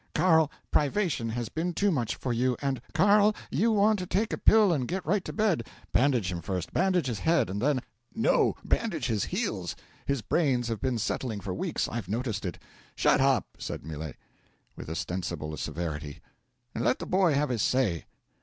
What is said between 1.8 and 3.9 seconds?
much for you, and" '"Carl, you